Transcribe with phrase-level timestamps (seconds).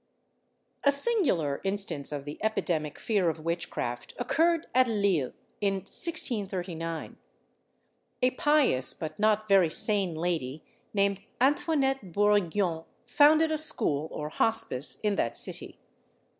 [0.83, 5.31] A singular instance of the epidemic fear of witchcraft occurred at Lille,
[5.61, 7.17] in 1639.
[8.23, 14.97] A pious but not very sane lady, named Antoinette Bourignon, founded a school, or hospice,
[15.03, 15.77] in that city.